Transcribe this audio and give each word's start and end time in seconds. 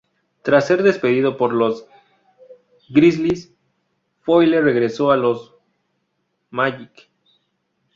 Tras 0.41 0.65
ser 0.65 0.81
despedido 0.81 1.37
por 1.37 1.53
los 1.53 1.85
Grizzlies, 2.89 3.53
Foyle 4.21 4.59
regresó 4.59 5.11
a 5.11 5.15
los 5.15 5.55
Magic. 6.49 7.11